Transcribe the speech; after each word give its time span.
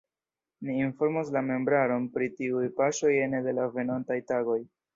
Ni 0.63 0.79
informos 0.85 1.29
la 1.35 1.43
membraron 1.49 2.09
pri 2.15 2.29
tiuj 2.39 2.65
paŝoj 2.81 3.15
ene 3.27 3.43
de 3.49 3.57
la 3.61 3.69
venontaj 3.79 4.19
tagoj. 4.33 4.61